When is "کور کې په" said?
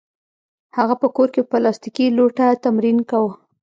1.15-1.49